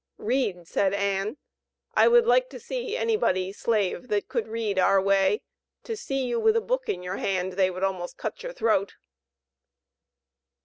[0.17, 1.37] "Read," said Ann.
[1.93, 5.43] "I would like to see anybody (slave) that could read our way;
[5.83, 8.95] to see you with a book in your hand they would almost cut your throat."